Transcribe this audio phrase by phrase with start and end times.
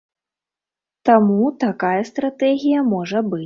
[1.11, 3.39] Таму, такая стратэгія можа быць.